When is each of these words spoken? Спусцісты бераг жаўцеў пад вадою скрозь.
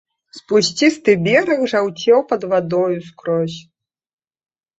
Спусцісты 0.37 1.13
бераг 1.27 1.61
жаўцеў 1.73 2.19
пад 2.33 2.41
вадою 2.55 2.97
скрозь. 3.11 3.59